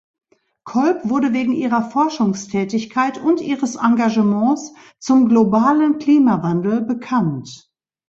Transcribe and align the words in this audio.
Kolb 0.63 1.07
wurde 1.09 1.31
wegen 1.31 1.53
ihrer 1.53 1.91
Forschungstätigkeit 1.91 3.19
und 3.19 3.39
ihres 3.39 3.75
Engagements 3.75 4.73
zum 4.97 5.29
globalen 5.29 5.99
Klimawandel 5.99 6.81
bekannt. 6.81 7.71